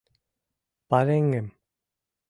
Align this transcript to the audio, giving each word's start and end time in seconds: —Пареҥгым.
—Пареҥгым. 0.89 1.47